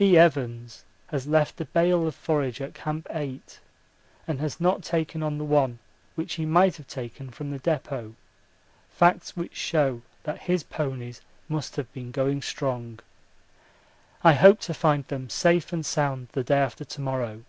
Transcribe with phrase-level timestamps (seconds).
[0.00, 0.16] E.
[0.16, 3.58] Evans has left a bale of forage at Camp 8
[4.28, 5.80] and has not taken on the one
[6.14, 8.14] which he might have taken from the depôt
[8.90, 13.00] facts which show that his ponies must have been going strong.
[14.22, 17.42] I hope to find them safe and sound the day after to morrow.